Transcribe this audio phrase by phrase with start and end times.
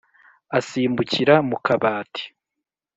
[0.57, 2.23] asimbukira mu kabati.